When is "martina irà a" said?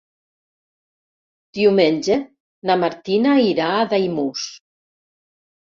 2.87-3.87